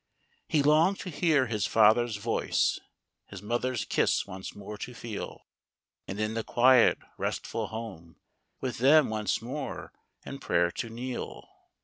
[0.47, 2.79] He long'd to hear his father's voice,
[3.27, 5.45] His mother's kiss once more to feel,
[6.07, 8.15] And in the quiet restful home
[8.59, 9.93] With them once more
[10.25, 11.47] in prayer to kneel.